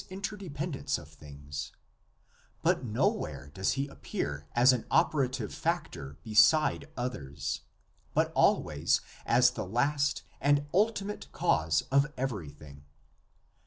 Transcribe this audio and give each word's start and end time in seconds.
9 0.09 0.13
interdependence 0.13 0.97
of 0.97 1.09
things; 1.09 1.73
but 2.63 2.83
nowhere 2.83 3.49
does 3.53 3.73
he 3.73 3.87
appear 3.87 4.47
as 4.55 4.73
an 4.73 4.83
operative 4.89 5.53
factor 5.53 6.17
beside 6.23 6.89
others, 6.97 7.61
but 8.15 8.31
always 8.33 9.01
as 9.27 9.51
the 9.51 9.63
last 9.67 10.23
and 10.39 10.65
ultimate 10.73 11.31
cause 11.31 11.83
of 11.91 12.07
everything. 12.17 12.83